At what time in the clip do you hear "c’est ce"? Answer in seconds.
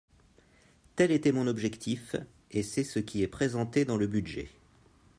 2.63-2.97